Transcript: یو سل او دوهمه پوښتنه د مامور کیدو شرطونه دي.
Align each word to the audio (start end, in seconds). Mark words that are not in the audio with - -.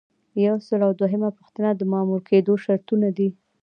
یو 0.45 0.55
سل 0.67 0.79
او 0.87 0.91
دوهمه 0.99 1.29
پوښتنه 1.37 1.69
د 1.73 1.81
مامور 1.91 2.19
کیدو 2.29 2.53
شرطونه 2.63 3.07
دي. 3.17 3.29